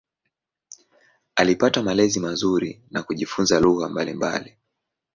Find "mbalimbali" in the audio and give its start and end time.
3.89-4.57